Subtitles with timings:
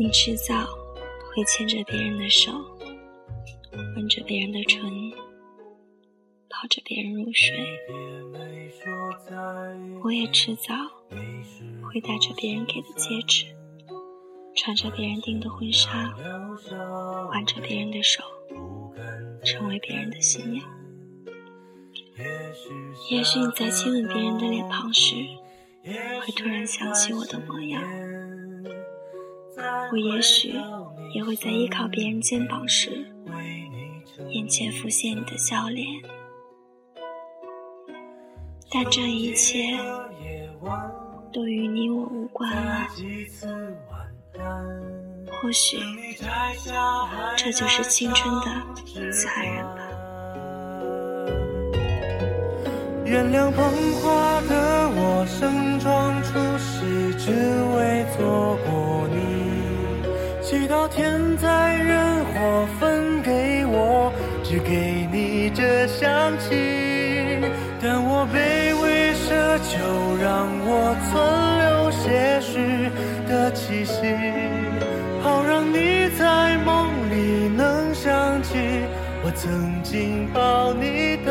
[0.00, 0.54] 你迟早
[1.28, 2.50] 会牵着别人的手，
[3.96, 4.80] 吻着别人的唇，
[6.48, 7.54] 抱着别人入睡。
[10.02, 10.72] 我也迟早
[11.82, 13.44] 会戴着别人给的戒指，
[14.56, 16.16] 穿着别人订的婚纱，
[17.30, 18.22] 挽着别人的手，
[19.44, 20.64] 成为别人的新娘。
[23.10, 25.14] 也许你在亲吻别人的脸庞时，
[25.84, 27.82] 会突然想起我的模样。
[29.92, 30.54] 我也许
[31.14, 33.06] 也会在依靠别人肩膀时，
[34.28, 35.84] 眼前浮现你的笑脸，
[38.70, 39.76] 但这一切
[41.32, 42.86] 都与你我无关了。
[45.42, 45.78] 或许
[47.36, 48.46] 这就是青春的
[49.10, 49.88] 残忍吧。
[53.04, 53.64] 原谅捧
[53.94, 56.78] 花的我，盛装出席，
[57.18, 57.32] 只
[57.74, 59.19] 为错过你。
[60.50, 64.12] 祈祷天灾人祸分给我，
[64.42, 67.38] 只给你这香气。
[67.80, 69.30] 但我卑微奢
[69.62, 69.78] 求，
[70.20, 71.14] 让我存
[71.60, 72.90] 留些许
[73.28, 73.94] 的气息，
[75.22, 78.58] 好让你在梦里能想起
[79.22, 81.29] 我曾经抱你的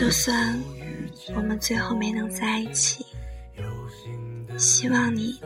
[0.00, 0.58] 就算
[1.36, 3.04] 我们最后没能在一起，
[4.56, 5.38] 希望你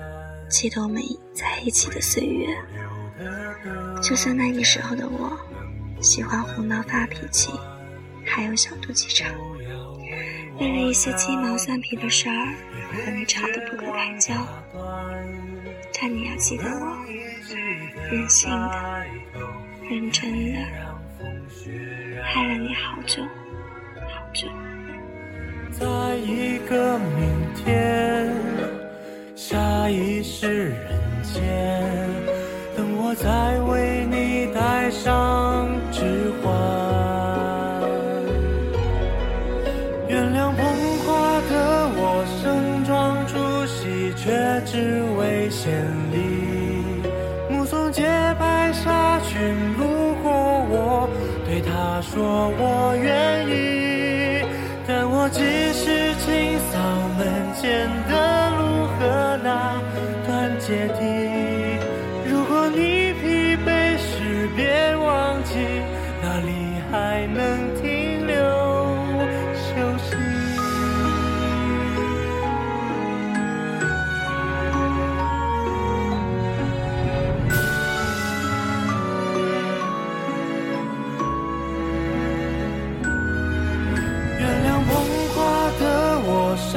[0.49, 1.03] 记得我们
[1.35, 2.47] 在一起的岁月。
[4.01, 5.37] 就算那个时候的我，
[6.01, 7.51] 喜欢胡闹发脾气，
[8.25, 9.29] 还有小肚鸡肠，
[10.61, 12.55] 为了一些鸡毛蒜皮的事儿
[13.05, 14.33] 和你吵得不可开交。
[16.01, 17.05] 但你要记得我，
[18.09, 19.05] 任性的、
[19.91, 20.61] 认真的，
[22.23, 23.21] 害了你好久。
[25.79, 25.87] 在
[26.17, 28.31] 一个明天，
[29.35, 31.43] 下一世人间，
[32.77, 36.55] 等我再为你戴上指环。
[40.09, 40.65] 原谅捧
[41.05, 41.53] 花的
[41.97, 43.33] 我，盛装出
[43.67, 44.31] 席，却
[44.65, 46.15] 只为献礼。
[47.51, 48.03] 目送洁
[48.39, 50.33] 白纱裙路过
[50.71, 51.09] 我，
[51.45, 53.74] 对他说我愿意。
[55.25, 55.41] 我只
[55.73, 56.77] 是清扫
[57.17, 57.25] 门
[57.59, 58.63] 前的路
[58.99, 59.81] 和那
[60.27, 61.04] 段阶梯。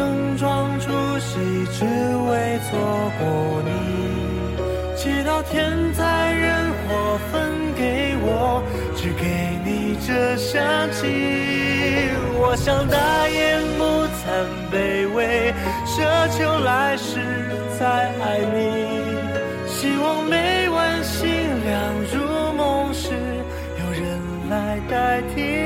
[0.07, 1.35] 盛装出席，
[1.73, 3.69] 只为错过你。
[4.95, 8.63] 祈祷天灾人祸分给我，
[8.95, 10.63] 只给你这香
[10.93, 11.03] 气。
[12.39, 13.83] 我想大言不
[14.15, 14.23] 惭
[14.71, 15.53] 卑微，
[15.85, 15.95] 奢
[16.37, 17.19] 求来世
[17.77, 17.85] 再
[18.21, 18.57] 爱你。
[19.67, 21.27] 希望每晚星
[21.65, 21.75] 亮
[22.13, 24.05] 如梦时，有人
[24.49, 25.56] 来代替。